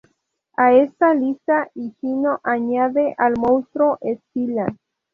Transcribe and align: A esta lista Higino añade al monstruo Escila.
A 0.57 0.73
esta 0.73 1.13
lista 1.13 1.69
Higino 1.75 2.39
añade 2.43 3.13
al 3.19 3.35
monstruo 3.37 3.99
Escila. 4.01 4.65